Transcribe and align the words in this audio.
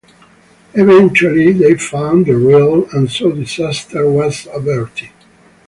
Eventually 0.73 1.51
they 1.53 1.75
found 1.75 2.25
the 2.25 2.35
reel, 2.35 2.89
and 2.91 3.07
so 3.07 3.31
disaster 3.31 4.09
was 4.09 4.47
averted. 4.51 5.11